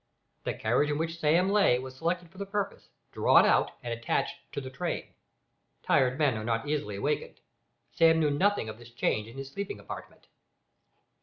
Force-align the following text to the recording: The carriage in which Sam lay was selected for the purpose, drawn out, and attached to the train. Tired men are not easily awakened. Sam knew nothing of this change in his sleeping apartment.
The 0.45 0.55
carriage 0.55 0.89
in 0.89 0.97
which 0.97 1.19
Sam 1.19 1.51
lay 1.51 1.77
was 1.77 1.95
selected 1.95 2.31
for 2.31 2.39
the 2.39 2.45
purpose, 2.47 2.89
drawn 3.11 3.45
out, 3.45 3.73
and 3.83 3.93
attached 3.93 4.33
to 4.53 4.59
the 4.59 4.71
train. 4.71 5.13
Tired 5.83 6.17
men 6.17 6.35
are 6.39 6.43
not 6.43 6.67
easily 6.67 6.95
awakened. 6.95 7.39
Sam 7.91 8.19
knew 8.19 8.31
nothing 8.31 8.67
of 8.67 8.79
this 8.79 8.89
change 8.89 9.27
in 9.27 9.37
his 9.37 9.51
sleeping 9.51 9.79
apartment. 9.79 10.25